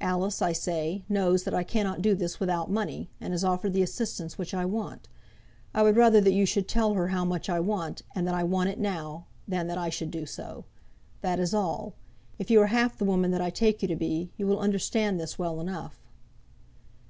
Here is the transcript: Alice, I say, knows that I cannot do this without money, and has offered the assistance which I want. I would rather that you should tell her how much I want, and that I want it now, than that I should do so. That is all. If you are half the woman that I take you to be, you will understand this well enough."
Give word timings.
Alice, 0.00 0.40
I 0.40 0.52
say, 0.52 1.04
knows 1.06 1.44
that 1.44 1.52
I 1.52 1.62
cannot 1.62 2.00
do 2.00 2.14
this 2.14 2.40
without 2.40 2.70
money, 2.70 3.10
and 3.20 3.34
has 3.34 3.44
offered 3.44 3.74
the 3.74 3.82
assistance 3.82 4.38
which 4.38 4.54
I 4.54 4.64
want. 4.64 5.06
I 5.74 5.82
would 5.82 5.96
rather 5.98 6.18
that 6.18 6.32
you 6.32 6.46
should 6.46 6.66
tell 6.66 6.94
her 6.94 7.08
how 7.08 7.26
much 7.26 7.50
I 7.50 7.60
want, 7.60 8.00
and 8.14 8.26
that 8.26 8.34
I 8.34 8.42
want 8.42 8.70
it 8.70 8.78
now, 8.80 9.26
than 9.46 9.66
that 9.66 9.76
I 9.76 9.90
should 9.90 10.10
do 10.10 10.24
so. 10.24 10.64
That 11.20 11.38
is 11.38 11.52
all. 11.52 11.92
If 12.38 12.50
you 12.50 12.62
are 12.62 12.68
half 12.68 12.96
the 12.96 13.04
woman 13.04 13.32
that 13.32 13.42
I 13.42 13.50
take 13.50 13.82
you 13.82 13.88
to 13.88 13.96
be, 13.96 14.30
you 14.38 14.46
will 14.46 14.60
understand 14.60 15.20
this 15.20 15.38
well 15.38 15.60
enough." 15.60 16.00